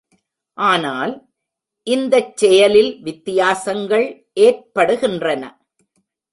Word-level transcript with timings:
ஆனால், 0.57 1.13
இந்தச் 1.87 2.37
செயலில் 2.37 3.01
வித்தியாசங்கள் 3.01 4.07
ஏற்படுகின்றன. 4.41 5.43